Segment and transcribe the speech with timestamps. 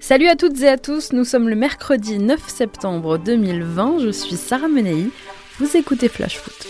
[0.00, 4.36] Salut à toutes et à tous, nous sommes le mercredi 9 septembre 2020, je suis
[4.36, 5.08] Sarah Menei,
[5.58, 6.66] vous écoutez Flash Foot.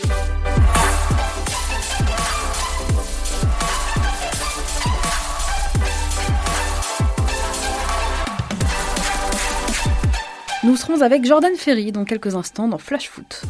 [10.64, 13.42] Nous serons avec Jordan Ferry dans quelques instants dans Flash Foot.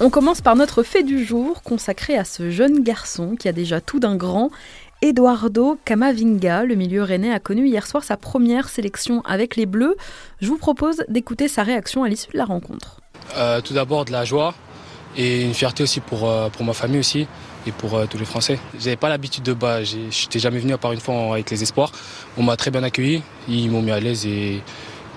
[0.00, 3.80] On commence par notre fait du jour consacré à ce jeune garçon qui a déjà
[3.80, 4.50] tout d'un grand
[5.00, 9.96] Eduardo Camavinga, le milieu rennais, a connu hier soir sa première sélection avec les Bleus.
[10.40, 13.00] Je vous propose d'écouter sa réaction à l'issue de la rencontre.
[13.36, 14.54] Euh, tout d'abord de la joie
[15.16, 17.28] et une fierté aussi pour, euh, pour ma famille aussi
[17.66, 18.58] et pour euh, tous les Français.
[18.80, 21.92] J'avais pas l'habitude de bas, j'étais jamais venu à part une fois avec les espoirs.
[22.36, 24.62] On m'a très bien accueilli, ils m'ont mis à l'aise et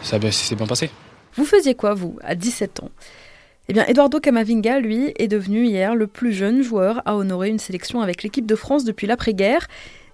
[0.04, 0.92] ça s'est bien passé.
[1.36, 2.92] Vous faisiez quoi vous à 17 ans?
[3.70, 7.60] Eh bien, Eduardo Camavinga, lui, est devenu hier le plus jeune joueur à honorer une
[7.60, 9.68] sélection avec l'équipe de France depuis l'après-guerre.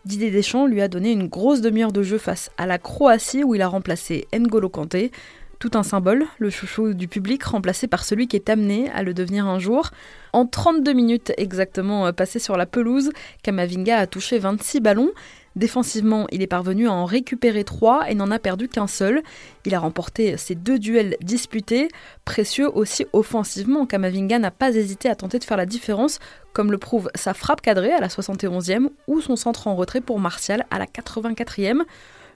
[0.05, 3.55] Didier Deschamps lui a donné une grosse demi-heure de jeu face à la Croatie où
[3.55, 5.12] il a remplacé N'Golo Kanté.
[5.60, 9.16] Tout un symbole, le chouchou du public remplacé par celui qui est amené à le
[9.16, 9.90] devenir un jour.
[10.34, 15.12] En 32 minutes exactement euh, passées sur la pelouse, Camavinga a touché 26 ballons.
[15.58, 19.24] Défensivement, il est parvenu à en récupérer trois et n'en a perdu qu'un seul.
[19.66, 21.88] Il a remporté ses deux duels disputés.
[22.26, 26.20] Précieux aussi offensivement, Kamavinga n'a pas hésité à tenter de faire la différence,
[26.54, 30.20] comme le prouve sa frappe cadrée à la 71e ou son centre en retrait pour
[30.20, 31.82] Martial à la 84e.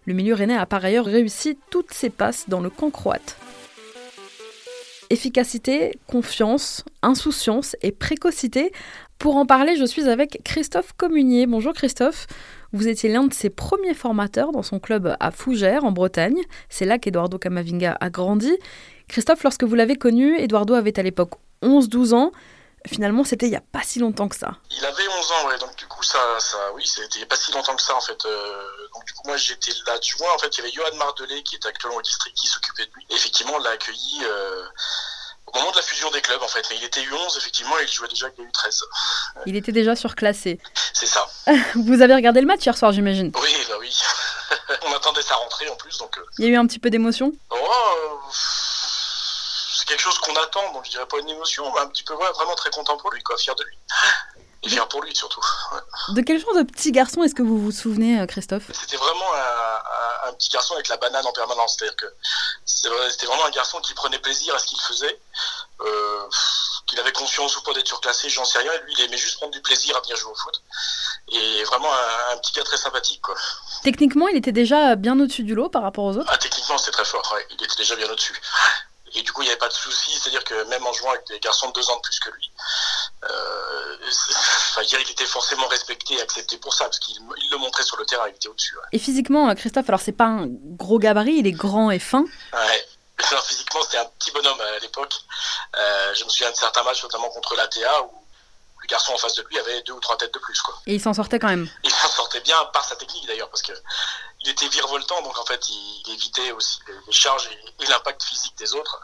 [0.05, 3.37] Le milieu rennais a par ailleurs réussi toutes ses passes dans le camp croate.
[5.11, 8.71] Efficacité, confiance, insouciance et précocité.
[9.19, 11.45] Pour en parler, je suis avec Christophe Communier.
[11.45, 12.25] Bonjour Christophe.
[12.73, 16.41] Vous étiez l'un de ses premiers formateurs dans son club à Fougères, en Bretagne.
[16.69, 18.51] C'est là qu'Eduardo Camavinga a grandi.
[19.07, 22.31] Christophe, lorsque vous l'avez connu, Eduardo avait à l'époque 11-12 ans.
[22.87, 24.57] Finalement, c'était il n'y a pas si longtemps que ça.
[24.71, 25.57] Il avait 11 ans, ouais.
[25.59, 28.25] Donc, du coup, ça, ça oui, c'était pas si longtemps que ça, en fait.
[28.25, 30.33] Euh, donc, du coup, moi, j'étais l'adjoint.
[30.33, 32.91] En fait, il y avait Johan Mardelet, qui est actuellement au district, qui s'occupait de
[32.95, 33.05] lui.
[33.11, 34.21] Effectivement, on l'a accueilli.
[34.23, 34.65] Euh,
[35.47, 36.65] au moment de la fusion des clubs en fait.
[36.69, 38.81] Mais il était U11 effectivement et il jouait déjà avec les U13.
[39.45, 40.59] Il était déjà surclassé.
[40.93, 41.27] C'est ça.
[41.75, 43.95] Vous avez regardé le match hier soir j'imagine Oui, bah oui.
[44.87, 46.17] On attendait sa rentrée en plus donc.
[46.17, 46.25] Euh.
[46.37, 50.73] Il y a eu un petit peu d'émotion oh, euh, C'est quelque chose qu'on attend
[50.73, 53.21] donc je dirais pas une émotion mais un petit peu vraiment très content pour lui
[53.23, 53.77] quoi, fier de lui.
[54.63, 55.41] Et fier pour lui surtout.
[56.09, 58.69] De quel genre de petit garçon est-ce que vous vous souvenez, euh, Christophe?
[58.73, 59.60] C'était vraiment un,
[60.33, 61.75] petit garçon avec la banane en permanence.
[61.77, 62.07] C'est-à-dire que
[62.65, 65.19] c'était vraiment un garçon qui prenait plaisir à ce qu'il faisait.
[65.81, 66.29] Euh,
[66.85, 68.71] qu'il avait conscience ou pas d'être surclassé, j'en sais rien.
[68.85, 70.61] Lui, il aimait juste prendre du plaisir à venir jouer au foot.
[71.29, 71.91] Et vraiment
[72.31, 73.21] un, petit gars très sympathique.
[73.21, 73.35] Quoi.
[73.83, 76.91] Techniquement, il était déjà bien au-dessus du lot par rapport aux autres ah, Techniquement, c'était
[76.91, 77.35] très fort.
[77.49, 78.39] Il était déjà bien au-dessus.
[79.13, 80.11] Et du coup, il n'y avait pas de souci.
[80.11, 82.51] C'est-à-dire que même en jouant avec des garçons de deux ans de plus que lui,
[83.23, 83.97] euh,
[84.83, 87.17] il était forcément respecté et accepté pour ça, parce qu'il
[87.51, 88.75] le montrait sur le terrain, il était au-dessus.
[88.91, 92.25] Et physiquement, Christophe, alors c'est pas un gros gabarit, il est grand et fin.
[92.53, 92.87] Ouais.
[93.31, 95.13] Alors, physiquement, c'était un petit bonhomme à l'époque.
[95.75, 98.11] Euh, je me souviens de certains matchs, notamment contre l'ATA, où
[98.81, 100.59] le garçon en face de lui avait deux ou trois têtes de plus.
[100.61, 100.75] Quoi.
[100.87, 103.61] Et il s'en sortait quand même Il s'en sortait bien par sa technique d'ailleurs, parce
[103.61, 103.73] que
[104.43, 107.47] il était virevoltant, donc en fait il, évitait aussi les, charges
[107.79, 109.01] et, l'impact physique des autres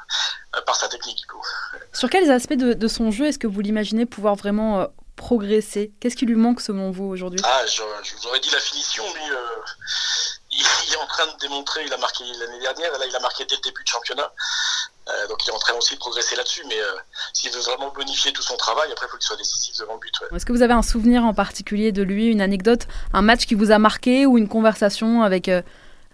[0.56, 1.20] euh, par sa technique.
[1.20, 1.42] Du coup.
[1.94, 5.92] Sur quels aspects de, son jeu est-ce que vous l'imaginez pouvoir vraiment euh, progresser?
[6.00, 7.40] Qu'est-ce qui lui manque selon vous aujourd'hui?
[7.44, 7.82] Ah, je,
[8.16, 9.32] vous aurais dit la finition, lui.
[9.32, 9.38] Euh,
[10.52, 13.20] il, est en train de démontrer, il a marqué l'année dernière, et là il a
[13.20, 14.32] marqué dès le début de championnat.
[15.10, 16.96] Euh, donc il est en train aussi de progresser là-dessus, mais euh,
[17.34, 20.00] s'il veut vraiment bonifier tout son travail, après il faut qu'il soit décisif devant le
[20.00, 20.14] but.
[20.36, 23.56] Est-ce que vous avez un souvenir en particulier de lui, une anecdote, un match qui
[23.56, 25.62] vous a marqué ou une conversation avec, euh,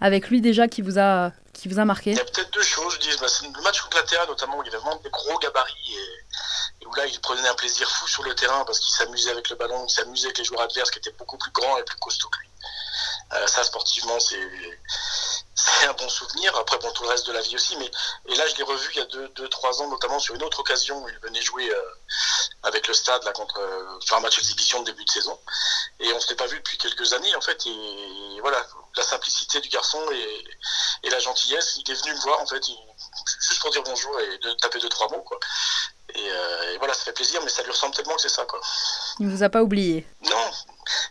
[0.00, 2.12] avec lui déjà qui vous a, qui vous a marqué?
[2.12, 2.94] Il y a peut-être deux choses.
[2.94, 5.10] Je dis, bah, c'est le match contre la Terre notamment, où il avait vraiment des
[5.10, 5.96] gros gabarits
[6.82, 9.48] et, où là il prenait un plaisir fou sur le terrain parce qu'il s'amusait avec
[9.48, 11.96] le ballon, il s'amusait avec les joueurs adverses qui étaient beaucoup plus grands et plus
[11.96, 12.48] costauds que lui.
[13.46, 14.38] Ça sportivement c'est
[15.54, 16.54] c'est un bon souvenir.
[16.56, 17.76] Après, bon, tout le reste de la vie aussi.
[17.76, 17.90] Mais
[18.28, 20.42] et là, je l'ai revu il y a 2-3 deux, trois ans, notamment sur une
[20.42, 21.80] autre occasion où il venait jouer euh,
[22.64, 25.38] avec le stade là contre euh, faire un match d'exhibition de début de saison.
[26.00, 27.66] Et on ne s'était pas vu depuis quelques années en fait.
[27.66, 30.44] Et voilà, la simplicité du garçon et,
[31.04, 31.76] et la gentillesse.
[31.76, 32.62] Il est venu me voir en fait,
[33.40, 35.38] juste pour dire bonjour et de taper deux trois mots quoi.
[36.16, 38.60] Euh, et, voilà, ça fait plaisir, mais ça lui ressemble tellement que c'est ça quoi.
[39.18, 40.06] Il vous a pas oublié?
[40.22, 40.50] Non,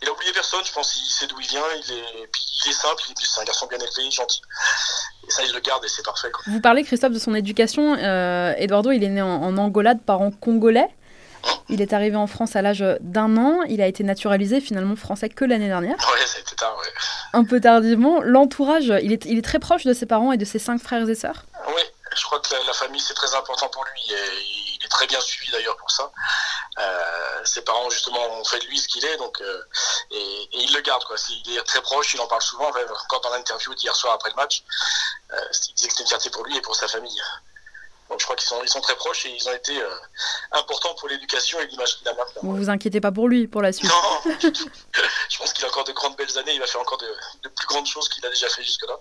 [0.01, 0.95] il a oublié personne, je pense.
[0.95, 3.77] Il sait d'où il vient, il est, puis il est simple, c'est un garçon bien
[3.77, 4.41] élevé, gentil.
[5.27, 6.31] Et ça, il le garde et c'est parfait.
[6.47, 7.95] Vous parlez, Christophe, de son éducation.
[7.95, 10.87] Euh, Eduardo, il est né en, Angola de parents congolais.
[11.69, 13.61] Il est arrivé en France à l'âge d'un an.
[13.67, 15.97] Il a été naturalisé finalement français que l'année dernière.
[15.97, 16.89] Ouais, ça a été tard, ouais.
[17.33, 18.21] Un peu tardivement.
[18.21, 21.07] L'entourage, il est, il est très proche de ses parents et de ses cinq frères
[21.07, 21.45] et sœurs?
[21.67, 21.81] Oui,
[22.15, 24.13] je crois que la, famille, c'est très important pour lui.
[24.13, 24.62] Et
[24.93, 26.11] très bien suivi d'ailleurs pour ça.
[27.43, 29.41] ses parents justement ont fait de lui ce qu'il est, donc
[30.11, 31.17] et, il le garde quoi.
[31.45, 32.71] Il est très proche, il en parle souvent.
[33.09, 34.63] quand dans l'interview d'hier soir après le match,
[35.31, 37.21] il disait que c'était une fierté pour lui et pour sa famille.
[38.09, 39.89] Donc je crois qu'ils sont, ils sont très proches et ils ont été euh,
[40.51, 42.41] importants pour l'éducation et l'image qu'il a maintenant.
[42.43, 45.83] Vous vous inquiétez pas pour lui, pour la suite Non, je pense qu'il a encore
[45.83, 48.47] de grandes belles années, il va faire encore de, plus grandes choses qu'il a déjà
[48.49, 48.99] fait jusque-là.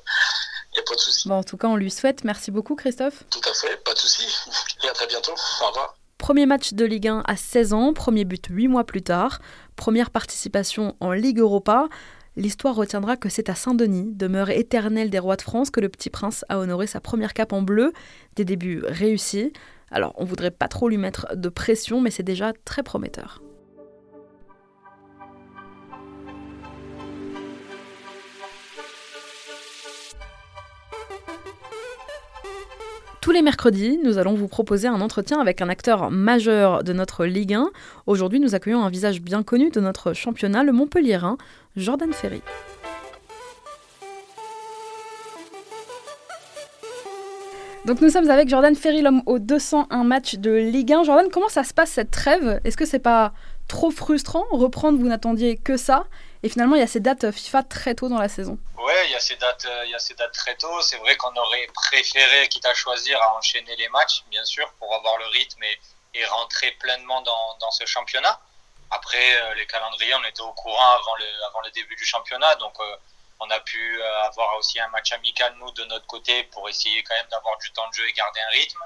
[0.73, 1.29] Il n'y a pas de souci.
[1.29, 2.25] Bon, en tout cas, on lui souhaite.
[2.25, 3.25] Merci beaucoup, Christophe.
[3.31, 4.27] Tout à fait, pas de souci.
[4.85, 5.33] Et à très bientôt.
[5.33, 5.97] Au revoir.
[6.19, 9.41] Premier match de Ligue 1 à 16 ans, premier but 8 mois plus tard,
[9.75, 11.89] première participation en Ligue Europa
[12.37, 16.11] l'histoire retiendra que c'est à Saint-Denis, demeure éternelle des rois de France, que le petit
[16.11, 17.93] prince a honoré sa première cape en bleu,
[18.37, 19.53] des débuts réussis.
[19.91, 23.43] Alors on voudrait pas trop lui mettre de pression, mais c'est déjà très prometteur.
[33.23, 37.25] Tous les mercredis, nous allons vous proposer un entretien avec un acteur majeur de notre
[37.25, 37.71] Ligue 1.
[38.07, 41.39] Aujourd'hui, nous accueillons un visage bien connu de notre championnat, le Montpellierin,
[41.77, 42.43] Jordan Ferry.
[47.85, 51.05] Donc nous sommes avec Jordan Ferry, l'homme aux 201 matchs de Ligue 1.
[51.05, 52.59] Jordan, comment ça se passe cette trêve?
[52.65, 53.33] Est-ce que c'est pas
[53.69, 56.07] trop frustrant Reprendre, vous n'attendiez que ça?
[56.43, 58.59] Et finalement, il y a ces dates FIFA très tôt dans la saison.
[58.93, 60.83] Ouais, il y a ces dates, euh, il y a ces dates très tôt.
[60.83, 64.95] C'est vrai qu'on aurait préféré, quitte à choisir, à enchaîner les matchs, bien sûr, pour
[64.95, 65.79] avoir le rythme et,
[66.27, 68.39] rentrer pleinement dans, dans, ce championnat.
[68.91, 72.55] Après, euh, les calendriers, on était au courant avant le, avant le début du championnat,
[72.57, 72.97] donc euh,
[73.41, 77.15] on a pu avoir aussi un match amical, nous, de notre côté, pour essayer quand
[77.15, 78.83] même d'avoir du temps de jeu et garder un rythme.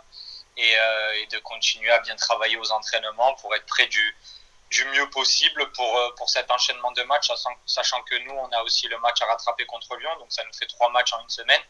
[0.59, 4.17] Et, et de continuer à bien travailler aux entraînements pour être près du,
[4.71, 7.31] du mieux possible pour, euh, pour cet enchaînement de matchs,
[7.67, 10.53] sachant que nous, on a aussi le match à rattraper contre Lyon, donc ça nous
[10.53, 11.63] fait trois matchs en une semaine.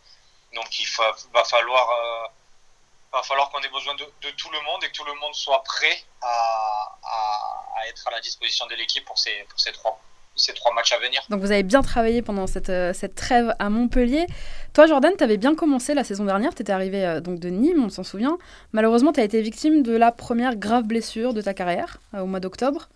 [0.55, 0.89] Donc il
[1.33, 5.05] va, falloir, euh, falloir qu'on ait besoin de, de, tout le monde et que tout
[5.05, 9.45] le monde soit prêt à, à, à être à la disposition de l'équipe pour ces,
[9.45, 10.01] pour ces trois
[10.37, 11.23] ces trois matchs à venir.
[11.31, 14.27] Donc vous avez bien travaillé pendant cette, euh, cette trêve à Montpellier.
[14.75, 16.55] Toi, Jordan, tu avais bien commencé la saison dernière.
[16.55, 18.39] Tu étais arrivé euh, donc de Nîmes, on s'en souvient.
[18.73, 22.27] Malheureusement, tu as été victime de la première grave blessure de ta carrière euh, au
[22.27, 22.89] mois d'octobre.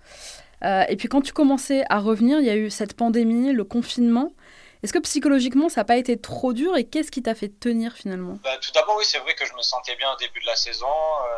[0.63, 4.33] et puis quand tu commençais à revenir, il y a eu cette pandémie, le confinement.
[4.83, 7.93] Est-ce que psychologiquement, ça n'a pas été trop dur et qu'est-ce qui t'a fait tenir
[7.93, 8.39] finalement?
[8.43, 10.57] Bah, Tout d'abord, oui, c'est vrai que je me sentais bien au début de la
[10.57, 10.87] saison.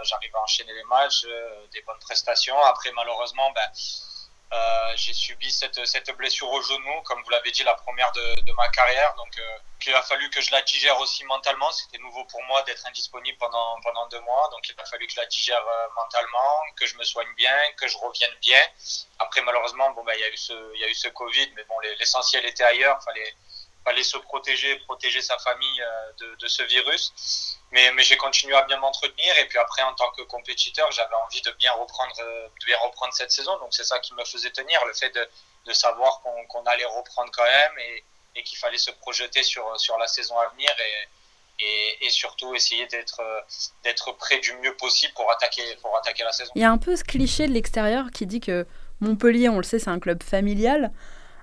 [0.05, 1.25] J'arrivais à enchaîner les matchs,
[1.73, 2.55] des bonnes prestations.
[2.69, 3.69] Après, malheureusement, bah,
[4.53, 8.53] euh, j'ai subi cette, cette, blessure au genou, comme vous l'avez dit, la première de,
[8.53, 9.15] ma carrière.
[9.17, 11.71] Donc, euh, il a fallu que je la digère aussi mentalement.
[11.73, 14.49] C'était nouveau pour moi d'être indisponible pendant, pendant deux mois.
[14.53, 17.57] Donc, il a fallu que je la digère euh, mentalement, que je me soigne bien,
[17.79, 18.61] que je revienne bien.
[19.19, 21.51] Après, malheureusement, bon, bah, il y a eu ce, il y a eu ce Covid,
[21.57, 23.03] mais bon, l'essentiel était ailleurs.
[23.05, 23.35] Fallait,
[23.85, 25.83] fallait se protéger, protéger sa famille
[26.19, 29.95] de, de ce virus mais, mais j'ai continué à bien m'entretenir et puis après en
[29.95, 33.85] tant que compétiteur j'avais envie de bien reprendre de bien reprendre cette saison donc c'est
[33.85, 35.29] ça qui me faisait tenir le fait de,
[35.67, 38.05] de savoir qu'on allait reprendre quand même et,
[38.37, 42.87] et qu'il fallait se projeter sur, sur la saison à venir et, et, surtout essayer
[42.87, 43.23] d'être
[43.85, 46.51] d'être prêt du mieux possible pour attaquer pour attaquer la saison.
[46.57, 48.67] Il y a un peu ce cliché de l'extérieur qui dit que
[49.01, 50.93] Montpellier, on le sait, c'est un club familial.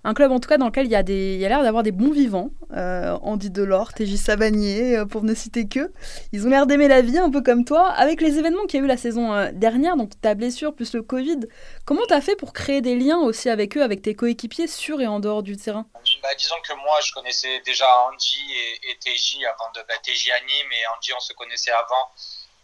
[0.03, 1.83] Un club en tout cas dans lequel il y a, des, il a l'air d'avoir
[1.83, 2.51] des bons vivants.
[2.75, 5.91] Euh, Andy Delors, TJ Savanier, euh, pour ne citer que.
[6.31, 7.89] Ils ont l'air d'aimer la vie, un peu comme toi.
[7.89, 10.93] Avec les événements qu'il y a eu la saison euh, dernière, donc ta blessure plus
[10.93, 11.39] le Covid,
[11.85, 15.01] comment tu as fait pour créer des liens aussi avec eux, avec tes coéquipiers sur
[15.01, 15.87] et en dehors du terrain?
[16.21, 19.81] Bah, Disons que moi, je connaissais déjà Andy et, et TJ avant de.
[19.87, 22.11] Bah, TJ à Nîmes et Andy, on se connaissait avant,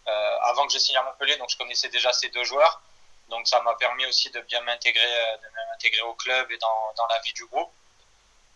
[0.07, 2.81] euh, avant que je signe à Montpellier, donc je connaissais déjà ces deux joueurs.
[3.29, 6.93] Donc ça m'a permis aussi de bien m'intégrer, euh, de m'intégrer au club et dans,
[6.97, 7.71] dans la vie du groupe.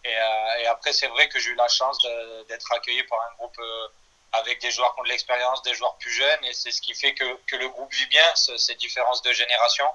[0.04, 2.00] Et, euh, après, c'est vrai que j'ai eu la chance
[2.48, 3.88] d'être accueilli par un groupe euh,
[4.32, 6.94] avec des joueurs qui ont de l'expérience, des joueurs plus jeunes, et c'est ce qui
[6.94, 9.88] fait que, que, le groupe vit bien, ces différences de génération.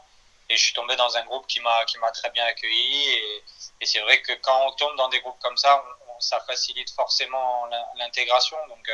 [0.50, 3.14] Et je suis tombé dans un groupe qui m'a qui m'a très bien accueilli.
[3.14, 3.45] Et,
[3.87, 5.85] c'est vrai que quand on tombe dans des groupes comme ça,
[6.19, 7.66] ça facilite forcément
[7.97, 8.57] l'intégration.
[8.69, 8.90] Donc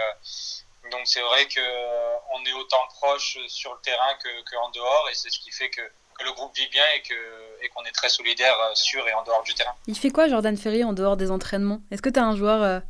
[0.90, 5.14] donc c'est vrai que euh, est autant proche sur le terrain que, en dehors et
[5.14, 5.82] c'est ce qui fait que,
[6.22, 7.14] le groupe vit bien et que
[7.62, 9.75] et qu'on est très solidaire euh, sur et en dehors du terrain.
[9.87, 11.80] Il fait quoi Jordan Ferry en dehors des entraînements?
[11.90, 12.80] Est-ce que tu as un joueur euh,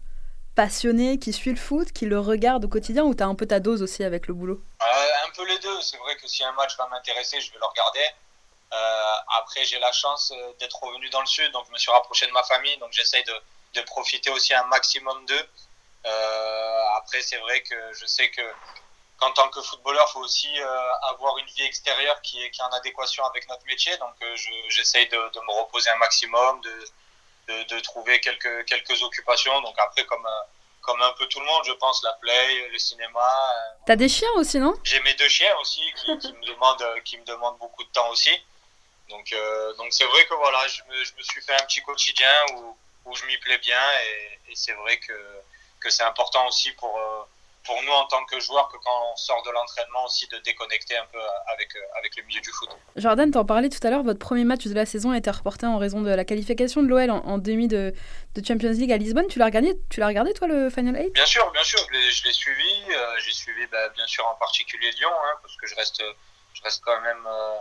[0.56, 3.46] passionné qui suit le foot, qui le regarde au quotidien ou tu as un peu
[3.46, 4.60] ta dose aussi avec le boulot?
[4.80, 5.80] Un peu les deux.
[5.80, 8.04] C'est vrai que si un match va m'intéresser, je vais le regarder.
[9.38, 12.32] après, j'ai la chance d'être revenu dans le sud, donc je me suis rapproché de
[12.32, 13.34] ma famille, donc j'essaye de,
[13.74, 15.46] de profiter aussi un maximum d'eux.
[16.06, 18.42] Euh, après, c'est vrai que je sais que
[19.18, 22.60] qu'en tant que footballeur, il faut aussi euh, avoir une vie extérieure qui est, qui
[22.60, 23.94] est en adéquation avec notre métier.
[23.98, 24.34] Donc, euh,
[24.70, 26.88] j'essaye de, de, me reposer un maximum, de,
[27.48, 29.60] de, de, trouver quelques, quelques occupations.
[29.60, 30.26] Donc, après, comme,
[30.80, 33.28] comme un peu tout le monde, je pense, la play, le cinéma.
[33.84, 34.74] T'as des chiens aussi, non?
[34.84, 38.08] J'ai mes deux chiens aussi qui, qui, me demandent, qui me demandent beaucoup de temps
[38.08, 38.32] aussi.
[39.10, 39.34] Donc,
[39.76, 42.76] donc c'est vrai que voilà, je me, je me, suis fait un petit quotidien où,
[43.04, 45.12] où je m'y plais bien et, et c'est vrai que,
[45.80, 46.98] que c'est important aussi pour,
[47.64, 50.96] pour nous en tant que joueurs que quand on sort de l'entraînement aussi de déconnecter
[50.96, 51.18] un peu
[51.52, 52.68] avec, euh, avec le milieu du foot.
[52.96, 55.66] Jordan, t'en parlais tout à l'heure, votre premier match de la saison a été reporté
[55.66, 57.94] en raison de la qualification de l'OL en, demi de,
[58.34, 59.26] de, Champions League à Lisbonne.
[59.28, 62.24] Tu l'as regardé, tu l'as regardé toi le Final 8 Bien sûr, bien sûr, je
[62.24, 62.84] l'ai suivi.
[62.90, 66.02] Euh, J'ai suivi bah, bien sûr en particulier Lyon, hein, parce que je reste,
[66.54, 67.26] je reste quand même...
[67.26, 67.56] Euh,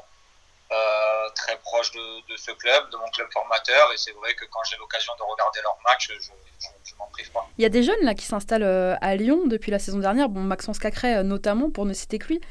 [0.71, 3.91] euh, très proche de, de, ce club, de mon club formateur.
[3.91, 6.29] Et c'est vrai que quand j'ai l'occasion de regarder leurs matchs, je,
[6.85, 7.47] je, m'en prive pas.
[7.57, 10.29] Il y a des jeunes là qui s'installent euh, à Lyon depuis la saison dernière.
[10.29, 12.41] Bon, Maxence Cacré euh, notamment, pour ne citer que lui.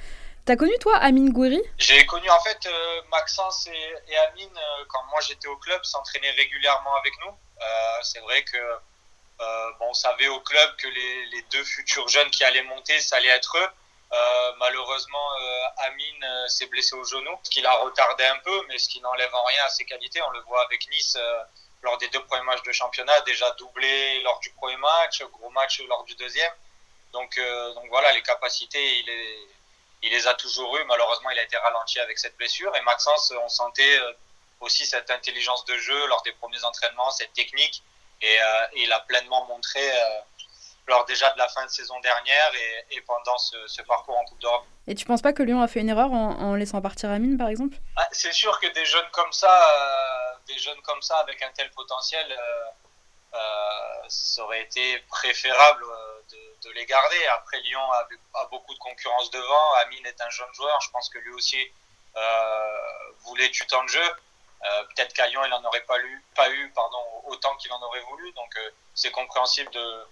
[0.46, 2.68] T'as connu toi Amine Gouiri J'ai connu en fait
[3.10, 4.58] Maxence et, et Amine
[4.88, 7.34] quand moi j'étais au club, s'entraînaient régulièrement avec nous.
[8.02, 8.56] c'est vrai que
[9.78, 13.16] bon, on savait au club que les, les, deux futurs jeunes qui allaient monter, ça
[13.16, 13.68] allait être eux.
[14.10, 18.64] Euh, malheureusement, euh, Amine euh, s'est blessé au genou, ce qui l'a retardé un peu,
[18.68, 20.22] mais ce qui n'enlève en rien à ses qualités.
[20.22, 21.18] On le voit avec Nice
[21.82, 25.80] lors des deux premiers matchs de championnat, déjà doublé lors du premier match, gros match
[25.88, 26.52] lors du deuxième.
[27.12, 27.38] Donc,
[27.74, 29.38] donc voilà, les capacités, il, est,
[30.02, 30.84] il les a toujours eues.
[30.84, 32.74] Malheureusement, il a été ralenti avec cette blessure.
[32.76, 34.00] Et Maxence, on sentait
[34.60, 37.82] aussi cette intelligence de jeu lors des premiers entraînements, cette technique.
[38.20, 39.80] Et, et il a pleinement montré
[40.88, 44.25] lors déjà de la fin de saison dernière et, et pendant ce, ce, parcours en
[44.25, 44.64] Coupe d'Europe.
[44.87, 47.37] Et tu penses pas que Lyon a fait une erreur en, en laissant partir Amine,
[47.37, 47.76] par exemple?
[47.97, 51.50] Ah, C'est sûr que des jeunes comme ça, euh, des jeunes comme ça avec un
[51.52, 52.64] tel potentiel, euh,
[53.35, 53.38] euh,
[54.09, 55.85] ça aurait été préférable
[56.33, 57.26] de, de, les garder.
[57.35, 58.09] Après, Lyon a,
[58.40, 59.75] a, beaucoup de concurrence devant.
[59.85, 60.80] Amine est un jeune joueur.
[60.80, 61.71] Je pense que lui aussi
[63.25, 64.12] voulait du temps de jeu.
[64.61, 68.00] Peut-être qu'à Lyon, il n'en aurait pas, eu, pas eu pardon, autant qu'il en aurait
[68.00, 68.33] voulu.
[68.33, 68.59] Donc,
[68.95, 70.07] c'est compréhensible de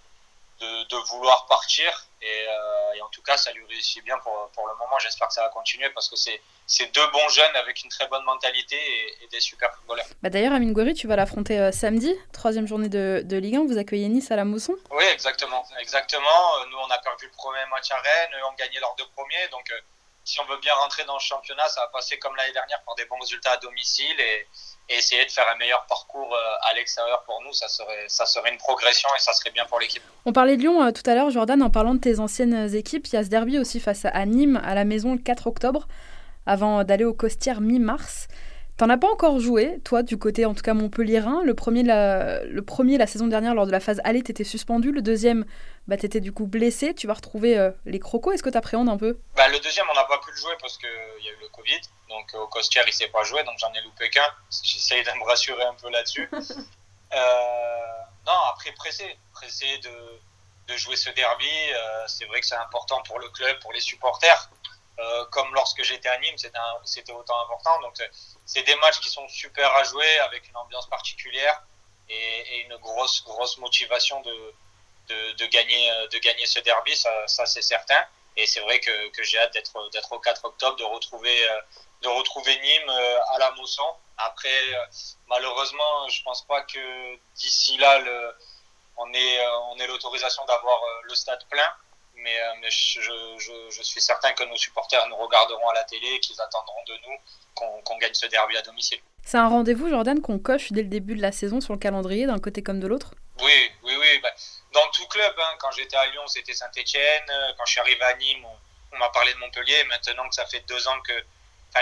[0.61, 2.07] de, de, vouloir partir.
[2.23, 4.99] Et, euh, et, en tout cas, ça lui réussit bien pour, pour le moment.
[5.01, 8.25] J'espère que ça va continuer parce que c'est deux bons jeunes avec une très bonne
[8.25, 10.07] mentalité et, et des super footballeurs.
[10.23, 13.67] Bah D'ailleurs, Amine Gouiri, tu vas l'affronter euh, samedi, troisième journée de, de, Ligue 1.
[13.67, 15.65] Vous accueillez Nice à la Mousson Oui, exactement.
[15.79, 16.67] exactement.
[16.71, 19.49] Nous, on a perdu le premier match à Rennes, eux ont gagné leurs deux premiers.
[19.51, 19.81] Donc, euh,
[20.25, 22.95] si on veut bien rentrer dans le championnat, ça va passer comme l'année dernière par
[22.97, 24.19] des bons résultats à domicile.
[24.21, 24.47] Et,
[24.89, 28.27] et essayer de faire un meilleur parcours euh, à l'extérieur pour nous, ça serait, ça
[28.27, 30.03] serait une progression et ça serait bien pour l'équipe.
[30.25, 33.07] On parlait de Lyon euh, tout à l'heure, Jordan, en parlant de tes anciennes équipes.
[33.09, 35.89] Il y a ce derby aussi face à Nîmes à la maison le 4 octobre,
[36.47, 38.29] avant d'aller au Costières mi-mars.
[38.77, 41.43] T'en as pas encore joué, toi, du côté en tout cas Montpellierin.
[41.45, 44.93] Le premier, la, le premier la saison dernière, lors de la phase aller, t'étais suspendu.
[44.93, 45.47] Le deuxième,
[45.89, 46.93] bah, t'étais du coup blessé.
[46.93, 48.35] Tu vas retrouver euh, les crocos.
[48.35, 49.19] Est-ce que t'appréhendes un peu?
[49.35, 50.91] Bah, Le deuxième, on n'a pas pu le jouer parce qu'il
[51.25, 51.81] y a eu le Covid.
[52.09, 54.27] Donc au Costière, il s'est pas joué, donc j'en ai loupé qu'un.
[54.63, 56.29] J'essaye de me rassurer un peu là-dessus.
[57.13, 60.21] euh, non, après pressé, pressé de,
[60.69, 61.49] de jouer ce derby.
[61.49, 64.51] Euh, c'est vrai que c'est important pour le club, pour les supporters.
[64.99, 66.39] Euh, comme lorsque j'étais à Nîmes,
[66.85, 67.81] c'était autant important.
[67.81, 67.95] Donc
[68.47, 71.63] c'est des matchs qui sont super à jouer avec une ambiance particulière
[72.09, 74.55] et, et une grosse grosse motivation de,
[75.09, 78.07] de, de, gagner de gagner ce derby, ça, ça c'est certain.
[78.37, 81.49] Et c'est vrai que, que j'ai hâte d'être d'être au 4 octobre, de retrouver
[82.03, 82.91] de retrouver Nîmes
[83.35, 83.95] à la Mousson.
[84.19, 84.61] Après,
[85.29, 88.35] malheureusement, je pense pas que d'ici là, le,
[88.99, 91.71] on ait, on ait l'autorisation d'avoir le stade plein.
[92.17, 96.07] Mais, mais je, je, je, suis certain que nos supporters nous regarderont à la télé
[96.15, 97.17] et qu'ils attendront de nous
[97.55, 98.99] qu'on qu gagne ce derby à domicile.
[99.23, 102.27] C'est un rendez-vous, Jordan, qu'on coche dès le début de la saison sur le calendrier,
[102.27, 103.11] d'un côté comme de l'autre?
[103.43, 104.21] Oui, oui, oui.
[104.23, 104.31] Bah,
[104.77, 107.29] dans tout club, hein, quand j'étais à Lyon, c'était Saint-Etienne.
[107.57, 108.57] Quand je suis arrivé à Nîmes, on,
[108.93, 109.85] on m'a parlé de Montpellier.
[109.89, 111.17] Maintenant que ça fait deux ans que,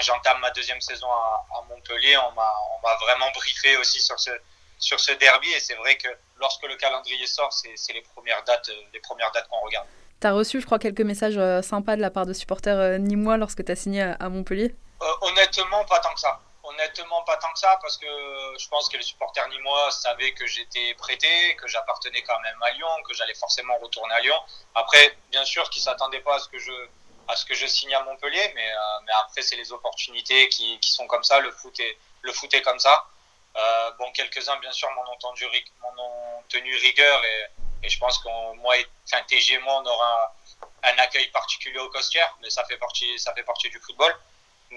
[0.01, 4.31] j'entame ma deuxième saison à, à Montpellier, on m'a vraiment briefé aussi sur ce,
[4.79, 5.51] sur ce derby.
[5.53, 6.09] Et c'est vrai que
[6.39, 9.87] lorsque le calendrier sort, c'est les premières dates, les premières dates qu'on regarde.
[10.21, 12.99] Tu as reçu, je crois, quelques messages euh, sympas de la part de supporters euh,
[12.99, 14.75] nîmois lorsque tu as signé à, à Montpellier?
[15.03, 16.41] Euh, Honnêtement, pas tant que ça.
[16.75, 18.07] Honnêtement, pas tant que ça, parce que
[18.59, 22.71] je pense que les supporters nîmois savaient que j'étais prêté, que j'appartenais quand même à
[22.73, 24.37] Lyon, que j'allais forcément retourner à Lyon.
[24.75, 28.73] Après, bien sûr qu'ils ne s'attendaient pas à ce que je signe à Montpellier, mais,
[28.73, 33.07] euh, après, c'est les opportunités qui, sont comme ça, le foot est, comme ça.
[33.57, 37.47] Euh, bon, quelques-uns, bien sûr, m'en ont, tenu rigueur et,
[37.85, 40.35] et je pense que moi, enfin, TG et moi, on aura
[40.83, 44.15] un, accueil particulier au Costière, mais ça fait partie du football.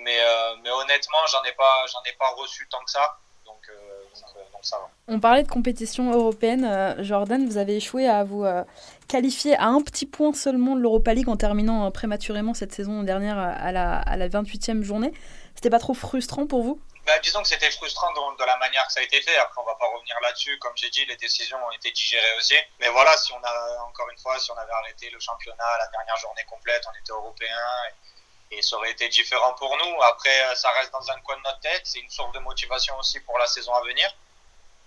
[0.04, 3.18] Mais, euh, mais honnêtement, j'en ai pas, j'en ai pas reçu tant que ça.
[3.46, 4.90] Donc, euh, donc, donc, ça va.
[5.08, 6.66] On parlait de compétition européenne.
[6.66, 8.64] Euh, Jordan, vous avez échoué à vous euh,
[9.08, 13.38] qualifier à un petit point seulement de l'Europa League en terminant prématurément cette saison dernière
[13.40, 15.14] à la, à la 28e journée.
[15.56, 16.80] C'était pas trop frustrant pour vous?
[17.06, 19.38] Bah, disons que c'était frustrant de, de, la manière que ça a été fait.
[19.38, 20.60] Après, on va pas revenir là-dessus.
[20.60, 22.56] Comme j'ai dit, les décisions ont été digérées aussi.
[22.82, 25.88] Mais voilà, si on a, encore une fois, si on avait arrêté le championnat la
[25.88, 27.94] dernière journée complète, on était européen et,
[28.52, 30.02] et ça aurait été différent pour nous.
[30.04, 31.82] Après, ça reste dans un coin de notre tête.
[31.84, 34.10] C'est une source de motivation aussi pour la saison à venir.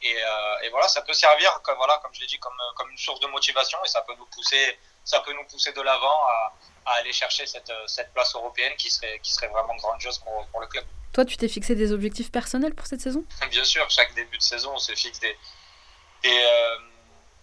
[0.02, 2.90] Et, euh, et voilà, ça peut servir, comme, voilà, comme je l'ai dit, comme, comme
[2.90, 6.26] une source de motivation et ça peut nous pousser, ça peut nous pousser de l'avant
[6.26, 6.52] à,
[6.87, 10.61] à, aller chercher cette, cette place européenne qui serait, qui serait vraiment grandiose pour, pour
[10.61, 10.87] le club.
[11.12, 13.25] Toi, tu t'es fixé des objectifs personnels pour cette saison?
[13.50, 15.37] Bien sûr, chaque début de saison, on se fixe des,
[16.23, 16.79] des, euh,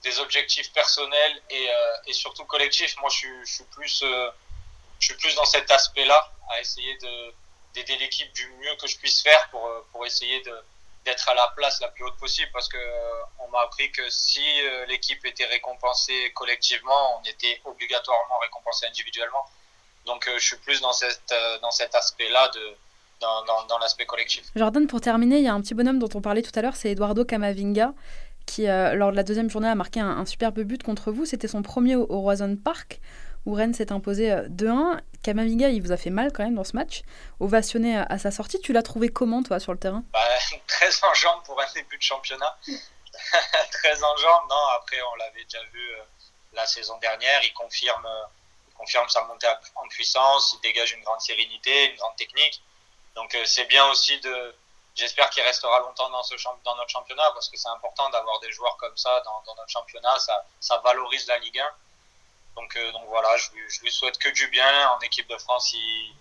[0.04, 2.96] des objectifs personnels et, euh, et, surtout collectifs.
[3.02, 4.30] Moi, je suis, je suis, plus, euh,
[5.00, 6.98] je suis plus dans cet aspect-là, à essayer
[7.74, 10.42] d'aider l'équipe du mieux que je puisse faire pour, pour essayer
[11.06, 12.78] d'être à la place la plus haute possible parce que
[13.40, 14.44] on m'a appris que si
[14.88, 19.46] l'équipe était récompensée collectivement, on était obligatoirement récompensé individuellement.
[20.06, 22.78] Donc je suis plus dans, cette, dans cet aspect-là de,
[23.20, 24.46] dans, dans, l'aspect collectif.
[24.56, 26.76] Jordan, pour terminer, il y a un petit bonhomme dont on parlait tout à l'heure,
[26.76, 27.94] c'est Eduardo Camavinga,
[28.46, 31.26] qui, euh, lors de la deuxième journée, a marqué un, un superbe but contre vous.
[31.26, 33.00] C'était son premier au, au Roison Park,
[33.48, 35.00] où s'est imposé 2-1.
[35.24, 37.02] Camavinga, il vous a fait mal quand même dans ce match.
[37.40, 40.04] Ovationné à, à sa sortie, tu l'as trouvé comment, toi, sur le terrain?
[40.14, 40.20] Bah,
[40.68, 42.58] Très en jambes pour un début de championnat.
[43.72, 46.04] très en jambes, non, après, on l'avait déjà vu euh,
[46.54, 47.44] la saison dernière.
[47.44, 48.26] Il confirme, euh,
[48.70, 52.62] il confirme sa montée en puissance, il dégage une grande sérénité, une grande technique.
[53.16, 54.56] Donc euh, c'est bien aussi de.
[54.96, 58.52] J'espère qu'il restera longtemps dans, ce dans notre championnat parce que c'est important d'avoir des
[58.52, 60.18] joueurs comme ça dans, dans, notre championnat.
[60.18, 61.70] Ça, ça valorise la Ligue 1.
[62.58, 64.90] Donc, euh, donc voilà, je lui, je lui, souhaite que du bien.
[64.90, 66.14] En équipe de France, il,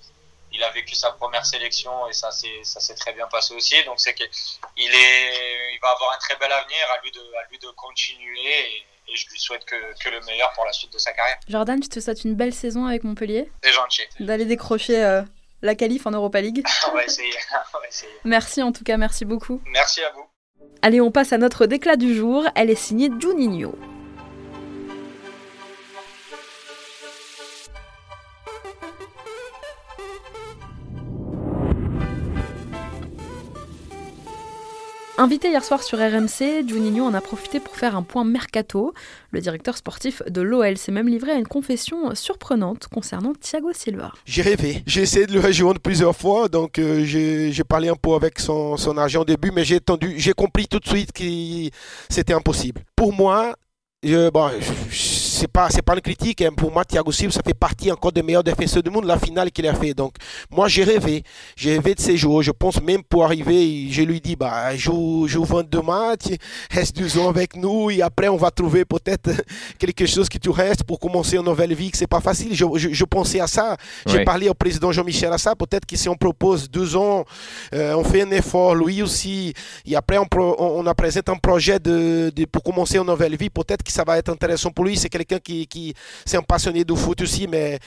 [0.53, 3.83] il a vécu sa première sélection et ça s'est très bien passé aussi.
[3.85, 6.79] Donc c'est qu'il est, il va avoir un très bel avenir.
[6.95, 10.21] À lui de, à lui de continuer et, et je lui souhaite que, que, le
[10.21, 11.39] meilleur pour la suite de sa carrière.
[11.49, 13.51] Jordan, je te souhaite une belle saison avec Montpellier.
[13.63, 14.03] C'est gentil.
[14.21, 15.03] D'aller décrocher.
[15.03, 15.23] Euh
[15.63, 16.65] la qualif en Europa League.
[16.89, 17.33] on, va essayer.
[17.75, 18.13] on va essayer.
[18.25, 19.61] Merci en tout cas, merci beaucoup.
[19.67, 20.27] Merci à vous.
[20.83, 22.45] Allez, on passe à notre déclat du jour.
[22.55, 23.75] Elle est signée Juninho.
[35.19, 38.93] Invité hier soir sur RMC, Juninho en a profité pour faire un point mercato.
[39.31, 44.13] Le directeur sportif de l'OL s'est même livré à une confession surprenante concernant Thiago Silva.
[44.27, 44.83] J'ai rêvé.
[44.87, 48.77] J'ai essayé de le rejoindre plusieurs fois, donc euh, j'ai parlé un peu avec son,
[48.99, 49.81] agent au début, mais j'ai
[50.35, 51.25] compris tout de suite que
[52.11, 52.83] c'était impossible.
[52.95, 53.57] Pour moi,
[54.03, 54.29] je,
[54.91, 56.51] je, c'est pas c'est pas une critique hein.
[56.57, 59.51] pour moi Thiago Silva ça fait partie encore des meilleurs défenseurs du monde la finale
[59.51, 59.93] qu'il a fait.
[59.93, 60.15] Donc
[60.51, 61.23] moi j'ai rêvé.
[61.57, 62.43] J'ai rêvé de ces jours.
[62.43, 66.39] Je pense même pour arriver je lui dis bah joue joue 22 matchs
[66.71, 67.91] reste deux ans avec nous.
[67.91, 69.31] Et après on va trouver peut-être
[69.79, 71.91] quelque chose qui tu restes pour commencer une nouvelle vie.
[71.91, 72.55] Que c'est pas facile.
[72.55, 73.77] Je, je, je, pensais à ça.
[74.07, 75.55] J'ai parlé au président Jean-Michel à ça.
[75.55, 77.25] Peut-être que si on propose deux ans
[77.75, 79.53] euh, on fait un effort lui aussi.
[79.85, 83.37] Et après on, pro, on, on présente un projet de, de, pour commencer une nouvelle
[83.37, 83.51] vie.
[83.51, 84.97] Peut-être que ça va être intéressant pour lui.
[84.97, 85.95] C'est quelqu'un qui,
[86.35, 87.79] un passionné de foot aussi, mais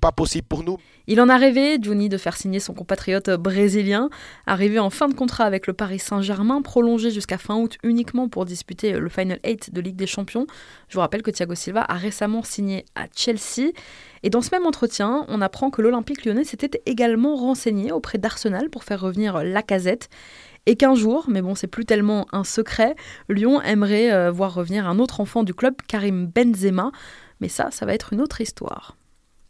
[0.00, 0.78] pas possible pour nous.
[1.06, 4.10] Il en a rêvé, Juni, de faire signer son compatriote brésilien.
[4.46, 8.44] Arrivé en fin de contrat avec le Paris Saint-Germain, prolongé jusqu'à fin août uniquement pour
[8.44, 10.46] disputer le Final 8 de Ligue des Champions.
[10.88, 13.72] Je vous rappelle que Thiago Silva a récemment signé à Chelsea.
[14.22, 18.68] Et dans ce même entretien, on apprend que l'Olympique lyonnais s'était également renseigné auprès d'Arsenal
[18.68, 20.10] pour faire revenir Lacazette
[20.66, 22.94] et qu'un jour, mais bon, c'est plus tellement un secret,
[23.28, 26.92] Lyon aimerait euh, voir revenir un autre enfant du club, Karim Benzema.
[27.40, 28.96] Mais ça, ça va être une autre histoire.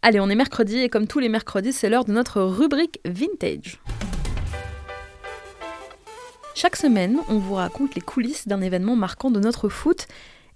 [0.03, 3.81] Allez, on est mercredi et comme tous les mercredis, c'est l'heure de notre rubrique Vintage.
[6.55, 10.07] Chaque semaine, on vous raconte les coulisses d'un événement marquant de notre foot.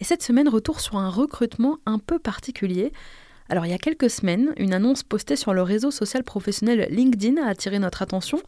[0.00, 2.92] Et cette semaine, retour sur un recrutement un peu particulier.
[3.50, 7.42] Alors il y a quelques semaines, une annonce postée sur le réseau social professionnel LinkedIn
[7.42, 8.40] a attiré notre attention.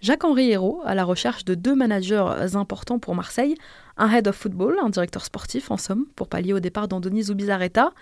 [0.00, 3.54] Jacques-Henri Hérault, à la recherche de deux managers importants pour Marseille,
[3.96, 7.92] un head of football, un directeur sportif en somme, pour pallier au départ d'Andoni Zubizarreta,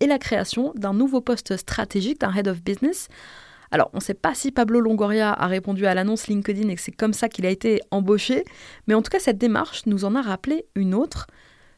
[0.00, 3.08] et la création d'un nouveau poste stratégique d'un head of business.
[3.70, 6.80] Alors, on ne sait pas si Pablo Longoria a répondu à l'annonce LinkedIn et que
[6.80, 8.44] c'est comme ça qu'il a été embauché,
[8.86, 11.28] mais en tout cas, cette démarche nous en a rappelé une autre.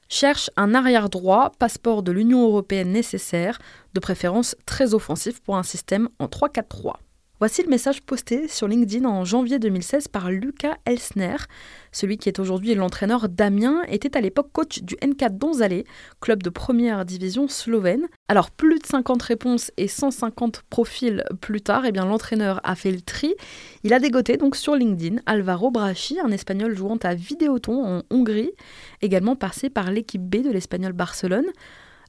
[0.09, 3.59] Cherche un arrière droit, passeport de l'Union européenne nécessaire,
[3.95, 6.95] de préférence très offensif pour un système en 3-4-3.
[7.45, 11.37] Voici le message posté sur LinkedIn en janvier 2016 par Lucas Elsner.
[11.93, 15.85] Celui qui est aujourd'hui l'entraîneur d'Amiens était à l'époque coach du N4 Donzale,
[16.23, 18.07] club de première division slovène.
[18.29, 23.03] Alors plus de 50 réponses et 150 profils plus tard, eh l'entraîneur a fait le
[23.03, 23.35] tri.
[23.83, 28.53] Il a dégoté donc sur LinkedIn Alvaro Brachi, un espagnol jouant à Vidéoton en Hongrie,
[29.03, 31.53] également passé par l'équipe B de l'espagnol Barcelone.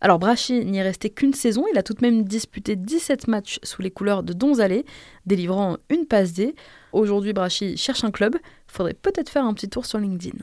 [0.02, 3.60] Alors Brachy n'y est resté qu'une saison, il a tout de même disputé 17 matchs
[3.64, 4.86] sous les couleurs de Donzalé,
[5.26, 6.56] délivrant une passe D.
[6.92, 8.36] Aujourd'hui Brachy cherche un club,
[8.68, 10.38] faudrait peut-être faire un petit tour sur LinkedIn.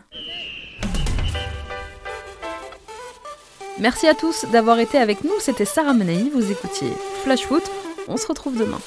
[3.78, 6.90] Merci à tous d'avoir été avec nous, c'était Sarah Menei, vous écoutiez
[7.24, 7.64] Flash Foot,
[8.08, 8.80] on se retrouve demain.